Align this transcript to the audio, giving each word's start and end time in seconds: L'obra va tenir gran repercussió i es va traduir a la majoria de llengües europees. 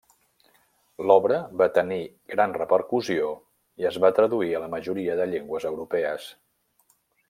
L'obra 1.11 1.37
va 1.63 1.67
tenir 1.75 1.99
gran 2.33 2.57
repercussió 2.57 3.29
i 3.85 3.89
es 3.93 4.03
va 4.07 4.13
traduir 4.21 4.51
a 4.61 4.65
la 4.67 4.73
majoria 4.77 5.23
de 5.23 5.33
llengües 5.35 5.73
europees. 5.75 6.31